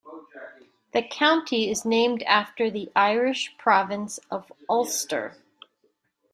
The 0.93 1.03
county 1.03 1.69
is 1.69 1.85
named 1.85 2.23
after 2.23 2.71
the 2.71 2.89
Irish 2.95 3.55
province 3.59 4.19
of 4.31 4.51
Ulster. 4.67 5.37